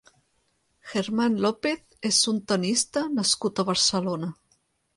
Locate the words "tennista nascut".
2.53-3.65